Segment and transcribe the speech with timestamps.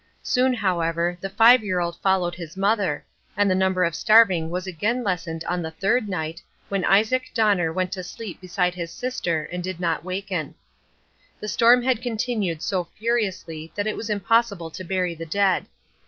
[0.23, 3.05] Soon, however, the five year old followed his mother,
[3.37, 7.71] and the number of starving was again lessened on the third night when Isaac Donner
[7.71, 10.55] went to sleep beside his sister and did not waken.
[11.39, 15.67] The storm had continued so furiously that it was impossible to bury the dead.